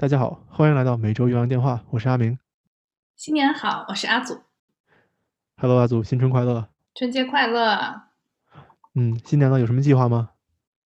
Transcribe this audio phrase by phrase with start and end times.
[0.00, 2.38] 大家好，欢迎来到每周岳阳电话，我是阿明。
[3.16, 4.42] 新年好，我是阿祖。
[5.56, 6.68] Hello，阿祖，新春快乐！
[6.94, 8.02] 春节快乐！
[8.94, 10.30] 嗯，新年了，有什么计划吗？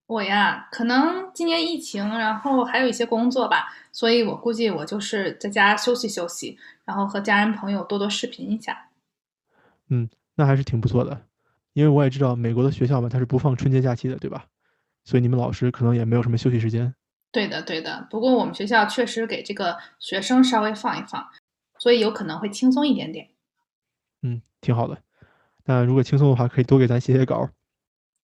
[0.06, 8.88] 我呀，可能今年疫情，然后还有一些工作吧，所以我估计我就是在家休息休息，然后和家人朋友多多视频一下。
[9.90, 11.26] 嗯，那还是挺不错的，
[11.74, 14.46] 因为我也知道美国的学校嘛，它是不放春节假期的，对吧？
[15.04, 16.94] 所以你们老师可能也没有什么休息时间。
[17.32, 18.06] 对的，对的。
[18.10, 21.26] 不过我们学校确实给这个学生稍微放一放，
[21.78, 23.30] 所以有可能会轻松一点点。
[24.22, 24.98] 嗯，挺好的。
[25.64, 27.48] 那如果轻松的话，可以多给咱写写稿。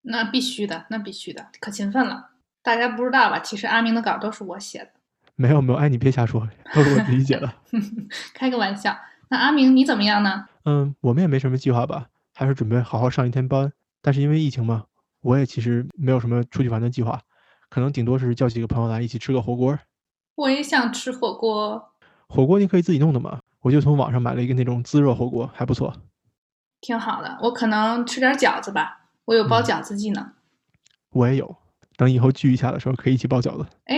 [0.03, 2.31] 那必须的，那必须的，可勤奋了。
[2.63, 3.39] 大家不知道吧？
[3.41, 4.91] 其实阿明的稿都是我写的。
[5.37, 7.53] 没有没有，哎，你别瞎说，都是我自己写的。
[8.35, 8.97] 开个玩笑。
[9.31, 10.47] 那阿明你怎么样呢？
[10.65, 13.73] 嗯，我们也没什么计划吧，还是准备好好上一天班。
[14.03, 14.85] 但是因为疫情嘛，
[15.21, 17.21] 我也其实没有什么出去玩的计划，
[17.69, 19.79] 可能顶多是叫几个朋友来一起吃个火锅。
[20.37, 21.93] 我也想吃火锅。
[22.29, 25.93] 火锅你可以自己弄的嘛，我就从网上买了一个那种自热火锅，还不错。
[26.81, 30.33] 挺好的，我可能吃点饺子吧，我有包饺子技能。
[31.11, 31.57] 我也有，
[31.97, 33.67] 等以后聚一下的时候可以一起包饺子。
[33.85, 33.97] 哎，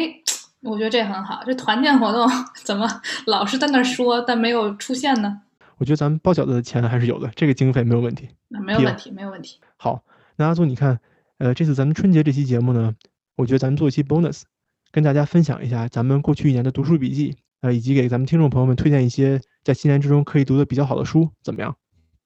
[0.62, 1.42] 我觉得这很好。
[1.44, 2.26] 这团建活动
[2.64, 2.88] 怎么
[3.26, 5.42] 老是在那说，但没有出现呢？
[5.76, 8.28] 我觉得咱们包饺子的钱还是有的，这个经费没有问题。
[8.48, 9.58] 那没有问题，没有问题。
[9.76, 10.02] 好，
[10.36, 11.00] 那阿祖，你看，
[11.38, 12.94] 呃，这次咱们春节这期节目呢，
[13.36, 14.42] 我觉得咱们做一期 bonus，
[14.90, 21.76] 跟大家分享一下咱们过去一年的读书笔记，呃，以及给咱们听众朋友们推荐一些在新年之中可以读的比较好的书，怎么样？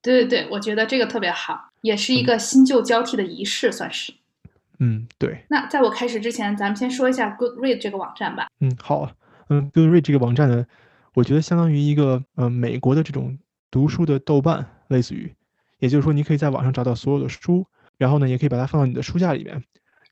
[0.02, 4.12] 对对对，我觉得这个特别好，也是一个新旧交替的仪式，算是。
[4.80, 5.44] 嗯，对。
[5.48, 8.48] 那在我开始之前，咱们先说一下 Goodread 这个网站吧。
[8.60, 9.12] 嗯，好啊。
[9.48, 10.66] 嗯，Goodread 这个网站呢，
[11.14, 13.38] 我觉得相当于一个呃美国的这种
[13.70, 15.32] 读书的豆瓣，类似于，
[15.78, 19.62] 也就是说，你可以在网上找到所有的书，然后呢，也可以把它放到你的书架里面，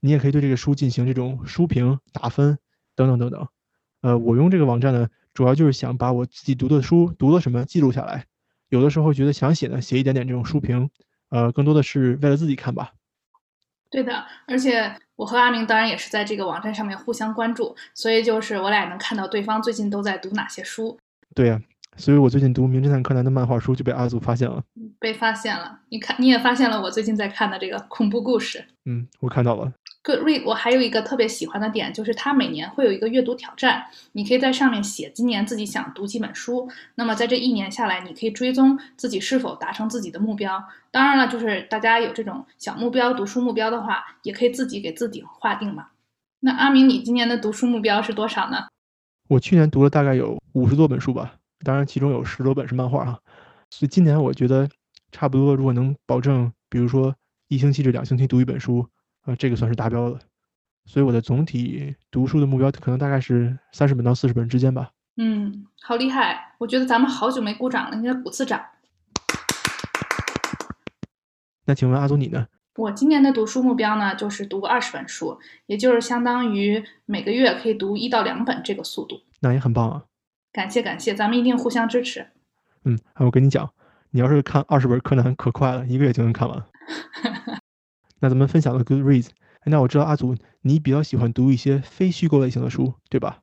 [0.04, 2.58] 你也可以对这个书进行这种书评、打分
[2.96, 3.46] 等等等等。
[4.00, 8.26] 呃，我用这个网站呢，主要就是想把我自己读的书读了什么记录下来。
[8.68, 10.90] 有的时候觉得想写呢，写一点点这种书评，
[11.28, 12.92] 呃，更多的是为了自己看吧。
[13.90, 20.98] 对的，而且我和阿明当然也是在这个网站上面互相关注，所以就是我俩能看到对方最近都在读哪些书。
[21.34, 21.62] 对呀、
[21.96, 24.64] 所以我最近读《名侦探柯南》的漫画书就被阿祖发现了。
[24.98, 28.64] 被发现了，你看你也发现了我最近在看的这个恐怖故事。
[28.86, 29.72] 嗯，我看到了。
[30.04, 36.68] Goodread 我还有一个特别喜欢的点，就是它每年会有一个阅读挑战，你可以在上面写今年自己想读几本书。
[36.96, 40.64] 那么在这一年下来，你可以追踪自己是否达成自己的目标。
[40.90, 45.88] 当然了，就是大家有这种小目标、读书目标的话，也可以自己给自己划定嘛。
[46.40, 48.66] 那阿明，你今年的读书目标是多少呢？
[49.28, 53.20] 我去年读了大概有五十多本书吧，当然其中有十多本是漫画哈。
[53.70, 54.68] 所以今年我觉得
[55.12, 57.14] 差不多，如果能保证，比如说
[57.46, 58.88] 一星期至两星期读一本书，
[59.24, 60.18] 呃，这个算是达标了。
[60.84, 64.90] 所以我的总体读书的目标可能大概是三十本到四十本之间吧。
[65.16, 66.54] 嗯，好厉害！
[66.58, 68.60] 我觉得咱们好久没鼓掌了，应该鼓次掌。
[71.66, 72.48] 那请问阿祖你呢？
[72.76, 79.20] 我今年的读书目标呢，就是读二十本书，也就是相当于每个月可以读一到两本这个速度。
[79.40, 80.04] 那也很棒啊。
[80.52, 82.26] 感谢感谢，咱们一定互相支持。
[82.84, 83.70] 嗯，我跟你讲，
[84.10, 86.60] 你要是看二十本柯南可快了，一个月就能看完。
[88.22, 93.40] 那咱们分享了 Goodreads，哎那我知道阿祖你比较喜欢读一些非虚构类型的书，对吧？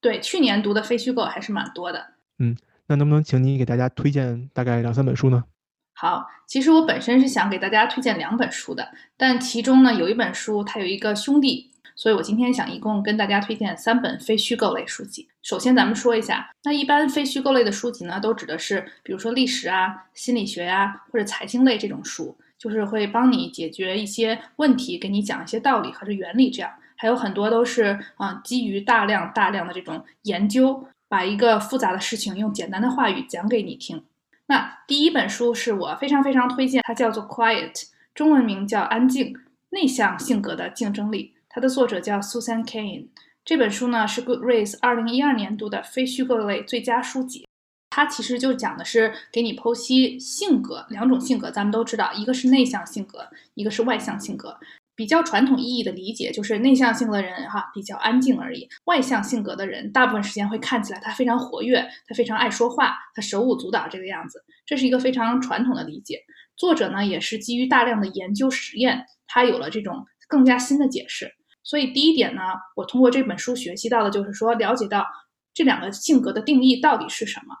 [0.00, 2.14] 对，去年读的非虚构还是蛮多的。
[2.38, 5.44] 嗯那能不能请你给大家推荐大概两三本书呢？
[5.92, 15.28] 好，其实我本身是想给大家推荐两本书的，但其中呢有一本书它有一个兄弟，所以我今天想一共跟大家推荐三本非虚构类书籍。
[15.42, 26.70] 首先咱们说一下，那一般非虚构类的书籍呢，都指的是比如说历史啊、心理学啊或者财经类这种书，就是会帮你解决一些问题，给你讲一些道理和这原理这样。
[26.96, 34.04] 还有很多都是啊、基于大量大量的这种研究，把一个复杂的事情用简单的话语讲给你听。
[34.46, 37.72] 那第一本书是我非常非常推荐，它叫做《Quiet》，
[38.14, 39.36] 中文名叫《安静：
[39.70, 43.08] 内向性格的竞争力》，它的作者叫 Susan Cain。
[43.44, 47.46] 这本书呢是 Goodreads 二零一二年度的非虚构类最佳书籍。
[47.96, 53.24] 它其实就讲的是给你剖析性格两种性格，咱们都知道，一个是内向性格，
[53.54, 54.58] 一个是外向性格。
[54.96, 66.18] 比较传统意义的理解就是内向性格的人哈比较安静而已，外向性格的人大部分时间会看起来他非常活跃，他非常爱说话，他手舞足蹈这个样子，这是一个非常传统的理解。
[66.56, 71.30] 作者呢也是基于大量的研究实验，他有了这种更加新的解释。
[71.62, 72.42] 所以第一点呢，
[72.74, 75.06] 我通过这本书学习到的就是说，了解到
[75.54, 77.54] 这两个性格的定义到底是什么。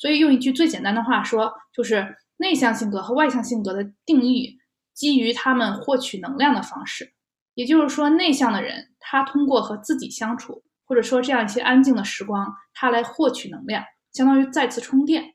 [0.00, 4.58] 所以用一句最简单的话说，就是内向性格和外向性格的定义
[4.94, 7.12] 基于他们获取能量的方式。
[7.52, 15.34] 也就是说，内向的人他通过和自己相处，或者说这样一些安静的时光，他来获取能量，相当于再次充电。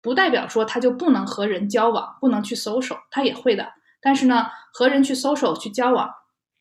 [0.00, 3.72] 不代表说他就不能和人交往，不能去 social，他也会的。
[4.00, 6.08] 但是呢，和人去 social 去交往，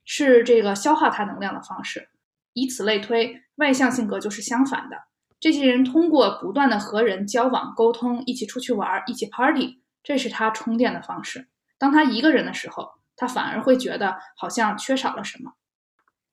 [0.04, 2.10] 是这个消耗他能量的方式。
[2.54, 4.98] 以此类推，外向性格就是相反的。
[5.40, 11.48] 这些人通过不断的和人交往、沟通，一起出去玩，一起 party，这是他充电的方式。
[11.78, 15.54] 当他一个人的时候，他反而会觉得好像缺少了什么。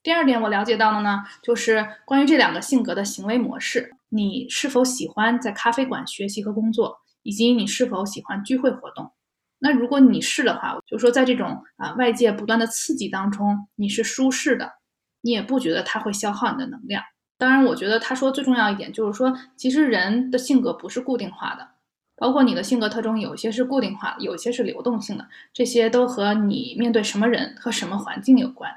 [0.03, 3.97] 第二点，我了解到的呢，就是关于这两个性格的行为模式。
[4.09, 9.13] 你是否喜欢在咖啡馆学习和工作，以及你是否喜欢聚会活动？
[9.59, 14.73] 那如果你是的话，就说在这种啊外界不断的刺激当中，你是舒适的，
[15.23, 17.03] 你也不觉得它会消耗你的能量。
[17.37, 21.69] 当然，我觉得他说最重要一点就是说，其实人的性格不是固定化的，
[22.17, 28.71] 包括你的性格特征，有些是固定化的，有些是流动性的，这些都和你面对什么人和什么环境有关。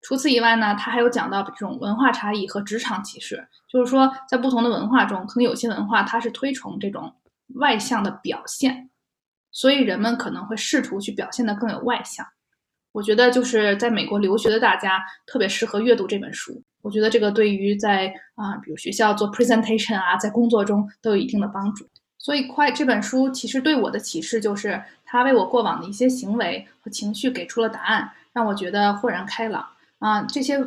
[0.00, 7.14] 除此以外呢，他还有讲到这种文化差异和职场歧视，就是说在不同的文化中，可能有些文化它是推崇这种
[7.56, 8.88] 外向的表现，
[9.50, 12.26] 所以人们可能会试图去表现得更有外向。
[12.98, 16.60] 我觉得就是在美国留学的大家特别适合阅读这本书。
[16.82, 21.86] 我觉得这个对于在啊，比如学校做 presentation 啊，在工作中都有一定的帮助。
[22.18, 29.64] 所以，快这本书其实对我的启示就是，它为我过往的一些行为和情绪给出了答案，让我觉得豁然开朗。
[30.00, 30.58] 啊，这些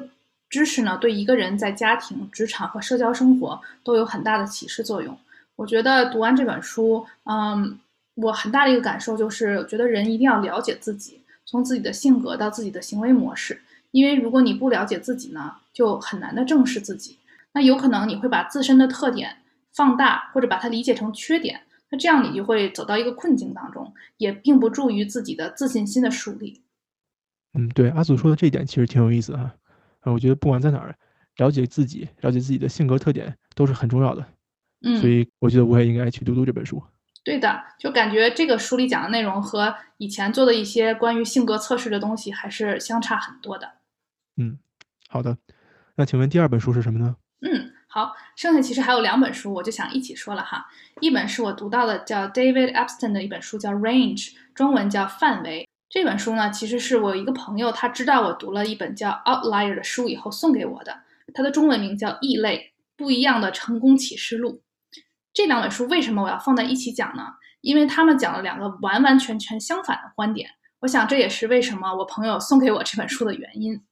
[0.50, 5.18] 知识呢，对一个人在家庭、职场和社交生活都有很大的启示作用。
[5.58, 7.78] 我觉得读完这本书，嗯，
[8.16, 13.62] 我很大的一个感受就是，觉得人一定要了解自己，从自己的性格到自己的行为模式。
[13.92, 17.18] 因为如果你不了解自己呢，就很难的正视自己。
[17.54, 19.38] 那有可能你会把自身的特点
[19.74, 21.62] 放大，或者把它理解成缺点。
[21.90, 26.62] 那这样你就会走到一个困境当中，也并不助于自己的自信心的树立。
[27.54, 29.54] 嗯，对，阿祖说的这一点其实挺有意思哈。
[30.00, 30.96] 啊，我觉得不管在哪儿，
[31.36, 34.26] 了解自己，了解自己的性格特点都是很重要的。
[34.84, 36.82] 嗯，所以我觉得我也应该去读读这本书。
[37.24, 43.74] 对的，就感觉这个书里讲的内容和以前做的一些关于性格测试的东西还是相差很多的。
[44.38, 44.58] 嗯，
[45.08, 45.38] 好的。
[45.96, 47.16] 那请问第二本书是什么呢？
[47.42, 50.66] 嗯，好，剩下其实还有两本书，我就想一起说了哈。
[51.00, 54.18] 一本是我读到的，叫 David Epstein 的一本书，叫《Range》，
[54.56, 55.64] 中文叫《范围》。
[55.90, 61.02] 这本书呢，其实是我一个朋友，他知道我读了一本叫《Outlier》的书以后送给我的。
[61.34, 64.54] 它的中文名叫《异类：不一样的成功启示录》。
[65.34, 67.24] 这两本书为什么我要放在一起讲呢？
[67.62, 70.50] 因为他们讲了两个完完全全相反的观点。
[70.80, 73.84] 我想这也是为什么我朋友送给我这本书的原因。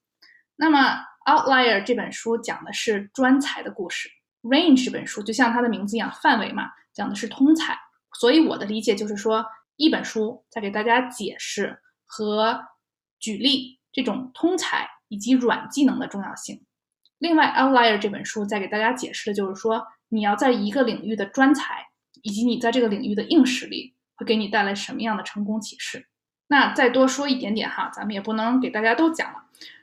[0.55, 0.79] 那么，
[1.25, 4.09] 《Outlier》这本书讲的是专才的故事，
[4.47, 7.77] 《Range》这本书就像它的名字一样，范围嘛，讲的是通才。
[8.19, 9.45] 所以我的理解就是说，
[9.75, 11.79] 一本书在给大家解释。
[12.11, 12.65] 和
[13.19, 16.65] 举例这种通才以及软技能的重要性。
[17.19, 21.87] 另外，《Outlier》这本书在给大家解释的就是说，你要在一个领域的专才，
[22.21, 26.07] 以及你在这个领域的硬实力，会给你带来什么样的成功启示。
[26.47, 29.39] 那再多说一点点哈，咱们也不能给大家都讲了。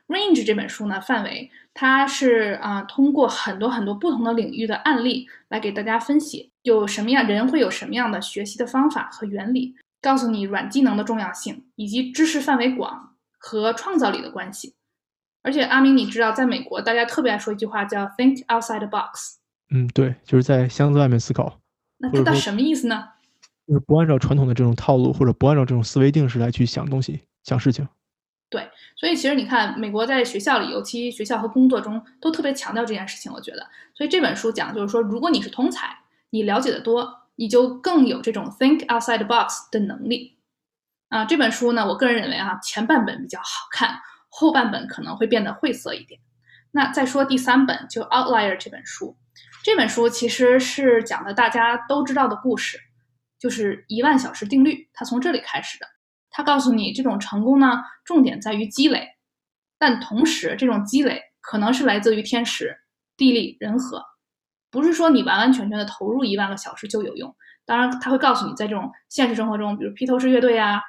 [0.15, 9.75] 《Range》这本书呢，范围它是啊，通过很多很多不同的领域的案例来给大家分析，有什么样人会有什么样的学习的方法和原理。
[10.03, 14.77] 告诉你软技能的重要性，以及知识范围广和创造力的关系。
[15.43, 19.39] 而且阿明，你知道，在美国，大家特别爱说一句话，叫 “think outside the box”。
[19.71, 21.61] 嗯，对，就是在箱子外面思考。
[21.99, 23.09] 那这到什么意思呢？
[23.67, 27.87] 就是不按照传统的这种套路，或者不按照这种思维定式来去想东西、想事情。
[28.49, 33.33] 对，所以其实你看，美国在学校里，尤其学校和工作中，都特别强调这件事情。
[33.33, 35.99] 我觉得，所以这本书讲就是说，如果你是通才，
[36.31, 37.23] 你了解的多。
[37.39, 40.39] 你就更有这种 think outside the box 的能力
[41.11, 41.27] 啊！
[41.27, 46.19] 这本书呢，我个人认为啊，前半本比较好看，后半本可能会变得晦涩一点。
[46.71, 49.19] 那再说第三本，就 Outlier 这本书，
[49.65, 52.79] 这本书其实是讲的大家都知道的故事，
[53.39, 55.87] 就是一万小时定律，它从这里开始的。
[56.31, 59.09] 它告诉你，这种成功呢，重点在于积累，
[59.79, 62.77] 但同时这种积累可能是来自于天时、
[63.17, 64.05] 地利、人和。
[64.71, 67.35] 不是说你完完全全的投入一万个小时就有用。
[67.65, 70.81] 当然，他会告诉你，在这种现实生活中，比如披头士乐队啊、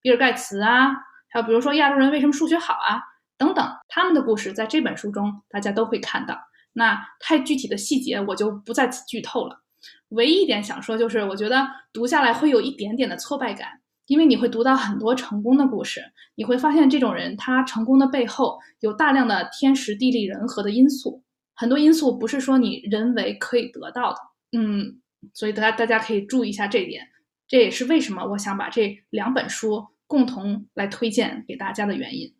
[0.00, 0.92] 比尔盖茨啊，
[1.28, 3.02] 还有比如说亚洲人为什么数学好啊
[3.36, 6.38] 等等，他们的故事在这本书中大家都会看到。
[6.72, 9.62] 那太具体的细节我就不在此剧透了。
[10.08, 16.02] 唯一一点想说就是，我觉得读下来会有一点点的挫败感，因为你会读到很多成功的故事，
[16.34, 21.24] 你会发现这种人他成功的背后有大量的天时地利人和的因素。
[21.54, 24.18] 很多因素不是说你人为可以得到的，
[24.58, 25.00] 嗯，
[25.34, 27.08] 所以大家大家可以注意一下这一点，
[27.46, 32.34] 这也是为什么我想把这两本书共同来推荐给大家的原因。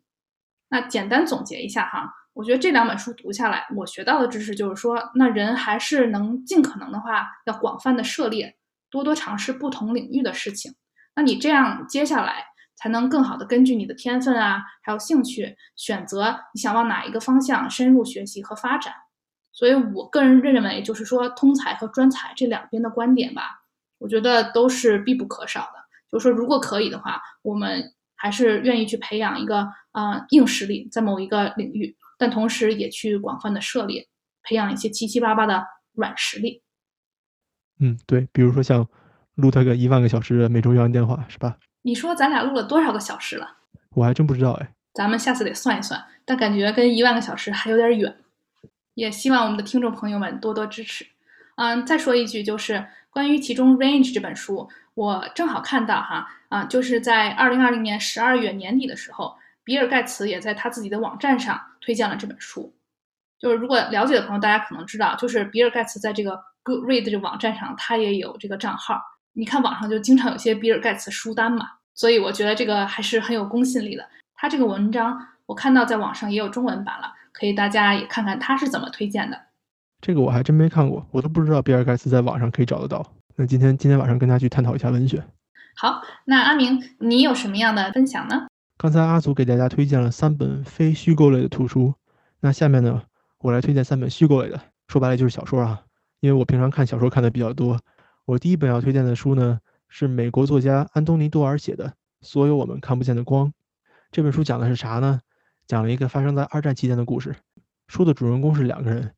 [0.69, 8.57] 那简单总结一下哈，我觉得这两本书读下来，我学到的知识就是说，那人还是能尽可能的话，要广泛的涉猎，
[8.89, 10.73] 多多尝试不同领域的事情。
[11.15, 18.91] 那你这样接下来才能更好的根据你的天分啊，还有兴趣，选择你想往哪一个方向深入学习和发展。
[19.51, 23.61] 所以我个人认为，就是说通才和专才这两边的观点吧，
[23.99, 25.83] 我觉得都是必不可少的。
[26.11, 31.95] 就是说，如果可以的话，我们还是愿意去培养一个啊硬实力，在某一个领域。
[32.23, 34.07] 但同时也去广泛的涉猎，
[34.43, 35.61] 培养一些七七八八的
[35.91, 36.63] 软实力。
[37.81, 38.87] 嗯，对，比如说像
[39.35, 41.57] 录他个一万个小时的每周越洋电话，是吧？
[41.81, 43.57] 你说咱俩录了多少个小时了？
[43.93, 44.73] 我还真不知道哎。
[44.93, 48.15] 咱们下次得算一算，但感觉跟一万个小时还有点远。
[48.93, 51.05] 也希望我们的听众朋友们多多支持。
[51.57, 59.35] 嗯，再说一句，就是关于其中《Range》这本书，我正好看到哈啊，就是在二零二零年十二月年底的时候。
[59.63, 62.73] 比尔盖茨也在他自己的网站上推荐了这本书。
[63.39, 69.01] 就是如果了解的朋友，大家可能知道，就是比尔盖茨在这个 Goodread 这个网站上，他也有这个账号。
[69.33, 74.07] 你看网上就经常有些比尔盖茨书单嘛，所以我觉得这个还是很有公信力的。
[74.35, 79.39] 他这个文章我看到在网上也有中文版了，可以大家也看看他是怎么推荐的。
[79.99, 83.05] 这个我还真没看过，我都不知道比尔盖茨在网上可以找得到。
[83.35, 85.23] 那今天今天晚上跟大家去探讨一下文学。
[85.75, 88.47] 好，那阿明，你有什么样的分享呢？
[88.77, 91.93] 刚才阿祖给大家推荐了三本非虚构类的图书，
[92.39, 93.03] 那下面呢，
[93.39, 95.85] 我来推荐三本虚构类的，说白了就是小说啊。
[96.19, 97.79] 因为我平常看小说看的比较多，
[98.25, 101.87] 我第一本要推荐的书呢，是美国作家安东尼多尔写的
[102.21, 103.47] 《所有我们看不见的光》。
[104.11, 105.21] 这本书讲的是啥呢？
[105.67, 107.35] 讲了一个发生在二战期间的故事。
[107.87, 109.13] 书的主人公是两个人，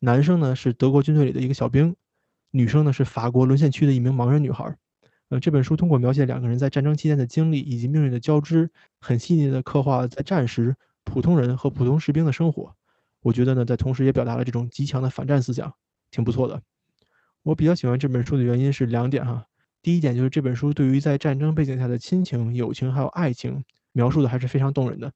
[0.00, 1.96] 男生呢是德国军队里的一个小兵，
[2.50, 4.76] 女生呢是法国沦陷区的一名盲人女孩。
[5.30, 12.74] 呃，这本书通过描写两个人在战争期间的经历以及命运的交织，很细腻的刻画了在战时普通人和普通士兵的生活。
[13.20, 15.74] 我觉得呢，在同时也表达了这种极强的反战思想，
[16.10, 16.62] 挺不错的。
[17.42, 19.44] 我比较喜欢这本书的原因是两点哈。
[19.82, 25.12] 第一点就是这本书对于在战争背景下的亲情、友情还有爱情描述的还是非常动人的。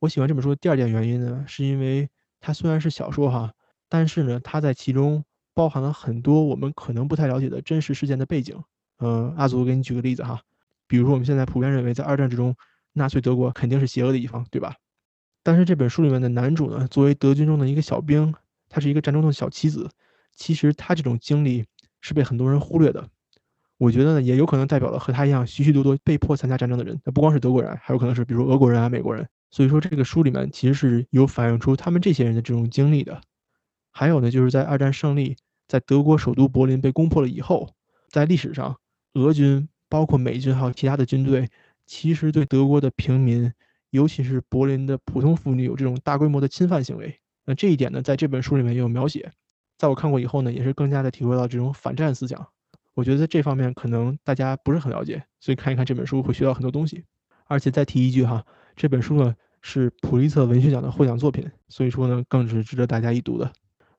[0.00, 2.08] 我喜欢这本书的第二点原因呢，是因为
[2.40, 3.52] 它虽然是小说哈，
[3.88, 8.62] 但是呢，它在其中包含了很多我们可能不太了解的真实事件的背景。
[8.98, 10.40] 呃，阿祖，我给你举个例子哈，
[10.86, 12.54] 比如说我们现在普遍认为，在二战之中，
[12.92, 14.74] 纳粹德国肯定是邪恶的一方，对吧？
[15.42, 18.34] 但是这本书里面的男主呢，作为德军中的一个小兵，
[18.68, 19.88] 他是一个战争中的小棋子，
[20.34, 21.64] 其实他这种经历
[22.00, 23.08] 是被很多人忽略的。
[23.78, 29.28] 我觉得呢，也有可能代表了和他一样许许多多被迫参加战争的人，那不光是德国人，还有可能是比如俄国人啊、美国人。
[29.50, 33.20] 所以说，这个书里面其实是有反映出他们这些人的这种经历的。
[33.92, 35.36] 还有呢，就是在二战胜利，
[35.68, 37.74] 在德国首都柏林被攻破了以后，
[38.08, 38.78] 在历史上。
[39.16, 41.48] 俄军包括美军还有其他的军队，
[41.86, 43.50] 其实对德国的平民，
[43.90, 47.18] 尤其是柏林的普通妇女有这种大规模的侵犯行为。
[47.46, 49.32] 那这一点呢，在这本书里面也有描写。
[49.78, 52.46] 在我看过以后呢，也是更加的体会到这种反战思想。
[52.94, 57.04] 我觉得在这方面可能大家不是很了解，所以看一看这本书会学到很多东西。
[57.46, 58.44] 而且再提一句哈，
[58.74, 63.52] 这本书呢是普利策文学奖的获奖作品，所以说呢更是值得大家一读的。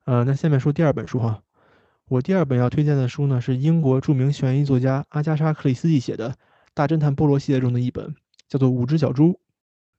[0.05, 1.41] 呃，那下面说第二本书哈。
[2.09, 6.29] 我第二本要推荐的书呢，是英国著名悬疑作家阿加莎·克里斯蒂写的
[6.73, 8.15] 《大侦探波罗》系列中的一本，
[8.47, 9.33] 叫做《五只小猪》。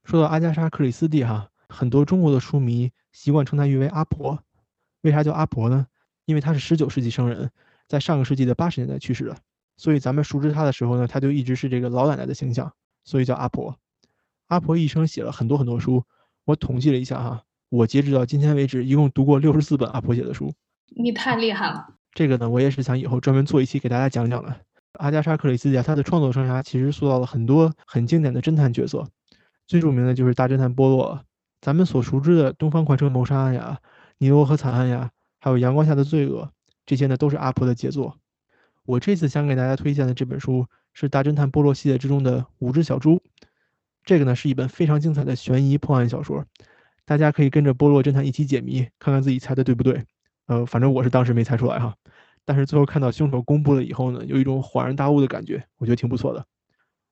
[0.05, 4.43] 说到阿加莎·克里斯蒂哈，很多中国的书迷习惯称她誉为阿婆。
[5.03, 5.87] 为啥叫阿婆呢？
[6.25, 7.51] 因为她是十九世纪生人，
[7.87, 9.37] 在上个世纪的八十年代去世的，
[9.77, 12.73] 所以咱们熟知她的时候呢，她就一直是这个老奶奶的形象，
[13.05, 13.77] 所以叫阿婆。
[14.47, 16.03] 阿婆一生写了很多很多书，
[16.47, 20.51] 我统计了一下哈，我截止到今天为止，一共读过六十四本阿婆写的书。
[20.97, 21.97] 你太厉害了。
[22.19, 24.53] 这个呢，我也是想以后专门做一期给大家讲讲的。
[24.95, 29.07] 阿加莎·克里斯蒂，她的创作生涯其实塑造了很多很经典的侦探角色，
[29.69, 31.25] 最著名的就是大侦探波洛。
[31.61, 33.79] 咱们所熟知的《东方快车谋杀案》呀，
[34.19, 36.43] 《尼罗河惨案》呀，还有《阳光下的罪恶》，
[36.85, 38.17] 这些呢都是阿婆的杰作。
[38.85, 43.15] 我这次想给大家推荐的这本书是大侦探波洛系列之中的《五只小猪》，
[44.05, 46.45] 这个呢是一本非常精彩的悬疑破案小说，
[47.05, 50.05] 大家可以跟着波洛侦探一起解谜，看看自己猜的对不对。
[50.49, 51.95] 呃，反正我是当时没猜出来哈，
[52.45, 56.45] 但是最后看到凶手公布了以后呢，有一种恍然大悟的感觉，我觉得挺不错的。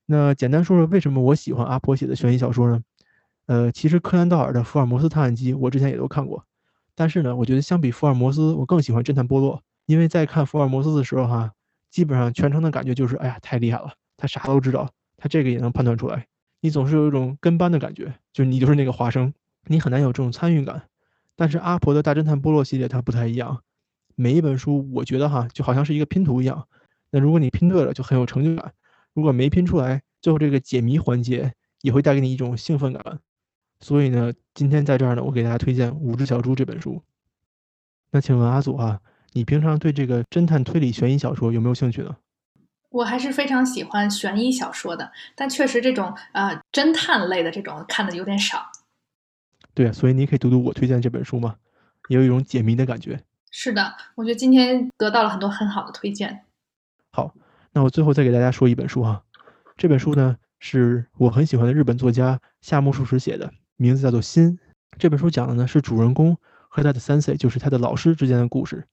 [0.06, 2.82] 那简单说说为什么我喜欢阿婆写的悬疑小说呢？
[3.46, 6.44] 呃，其实柯南道尔的《福尔摩斯探案集》我之前也都看过，
[6.94, 11.52] 但是呢，我觉得相比福尔摩斯，我更喜欢侦探波洛，因为在看福尔摩斯的时候哈，
[11.90, 16.26] 基本上全程的感觉就是，哎呀，太厉害了，他啥都知道，他这个也能判断出来，
[16.60, 19.32] 你总是有一种跟班的感觉，就是你就是那个华生，
[19.66, 20.82] 你很难有这种参与感。
[21.36, 23.62] 但是阿婆的大侦探波洛系列它不太一样，
[24.14, 26.66] 每一本书我觉得哈就好像是一个拼图一样，
[27.10, 28.72] 那如果你拼对了就很有成就感，
[29.12, 31.52] 如果没拼出来，最后这个解谜环节
[31.82, 33.20] 也会带给你一种兴奋感。
[33.80, 37.02] 所以呢，今天在这儿呢，我给大家推荐《五只小猪》这本书。
[38.10, 38.98] 那请问阿祖啊，
[39.34, 42.16] 你平常对这个侦探推理悬疑小说有没有兴趣呢？
[42.88, 48.64] 我还是非常喜欢悬疑小说的，但确实这种呃侦探类的这种看的有点少。
[49.76, 51.54] 对啊，所以你可以读读我推荐这本书嘛，
[52.08, 53.22] 也有一种解谜的感觉。
[53.50, 56.44] 是的，我觉得今天得到了很多很好的推荐。
[57.12, 57.34] 好，
[57.72, 59.22] 那我最后再给大家说一本书哈，
[59.76, 64.52] 这本书呢是我很喜欢的日本作家夏目漱石写的，名字叫做《心》。
[64.98, 66.34] 这本书讲的呢是主人公
[66.70, 68.86] 和他的 sensei，就是他的老师之间的故事，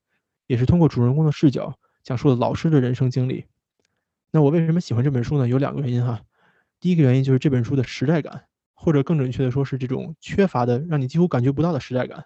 [0.47, 3.45] 也是通过主人公的视角讲述了老师的人生经历。
[4.31, 5.47] 那我为什么喜欢这本书呢？
[5.47, 6.19] 有两个原因哈。
[6.81, 8.43] 第一个原因就是这本书的时代感，
[8.83, 12.25] 或者更准确的说是这种缺乏的让你几乎感觉不到的时代感。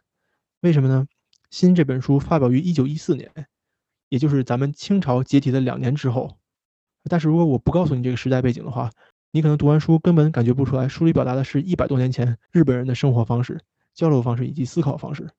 [0.62, 1.08] 为什么呢？
[1.52, 3.32] 《新》这本书发表于一九一四年，
[4.10, 6.38] 也就是咱们清朝解体的两年之后。
[7.10, 8.90] 但是如果我不告诉你这个时代背景的话，
[9.32, 13.62] 你可能读完书根本感觉不出来，书里表达的是一百多年前日本人的生活方式、
[13.94, 15.30] 交流方式以及思考方式。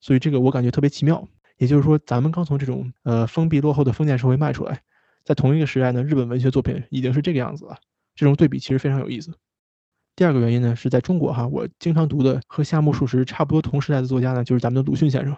[0.00, 1.26] 所以这个我感觉特别奇妙。
[1.56, 4.80] 也就是说，咱们刚从这种呃封闭落后的封建社会迈出来。
[5.24, 7.76] 在同一个时代呢，日本文学作品已经是这个样子了。
[8.14, 9.34] 这种对比其实非常有意思。
[10.18, 15.36] 第二个原因呢，是在中国哈，我经常读的和夏目漱石差不多同时代的作家呢，就是咱们的鲁迅先生。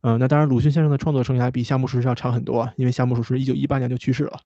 [0.00, 4.40] 嗯，那当然，鲁迅先生的创作生涯比夏目漱石要长很多，因为夏目漱石一九一八年就去世了。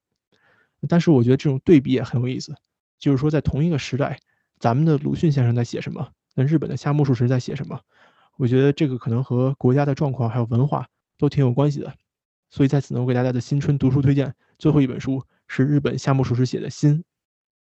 [0.86, 2.54] 但是我觉得这种对比也很有意思，
[2.98, 4.18] 就是说在同一个时代，
[4.58, 7.80] 咱们的鲁迅先生在写什么，那日本的夏目漱石在写什么？
[8.36, 11.90] 我觉得这个可能和国家的状况还有文化都挺有关系的。
[12.50, 14.34] 所以在此呢，我给大家的新春读书推荐。
[14.58, 16.98] 最后一本书是日本夏目漱石写的《心》。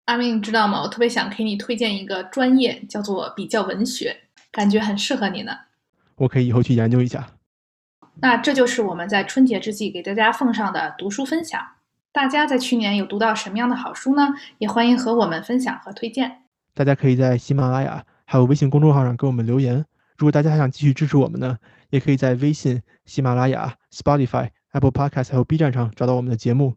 [0.07, 0.81] 阿明，你知道吗？
[0.81, 4.15] 我特别想给你推荐一个专业，叫做比较文学，
[4.49, 5.51] 感觉很适合你呢。
[6.15, 7.27] 我可以以后去研究一下。
[8.21, 11.61] 那这就是我们在春节之际给大家奉上的读书分享。
[12.13, 14.29] 大家在去年有读到什么样的好书呢？
[14.59, 16.43] 也欢迎和我们分享和推荐。
[16.73, 19.85] 大家可以在喜马拉雅还有微信公众号上给我们留言。
[20.17, 21.57] 如果大家还想继续支持我们呢，
[21.89, 24.51] 也可以在微信、喜马拉雅、Spotify。
[24.71, 26.75] Apple Podcast 还有 B 站上找到我们的节目。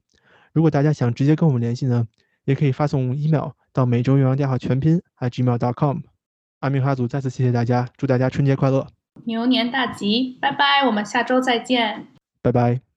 [0.52, 2.06] 如果大家想直接跟我们联系呢，
[2.44, 5.98] 也可以发送 email 到每周鸳鸯电话全拼 @gmail.com。
[6.60, 8.86] 阿明哈祖再次谢谢大家，祝大家春节快乐，
[9.24, 12.08] 牛年大吉，拜拜，我们下周再见，
[12.42, 12.89] 拜拜。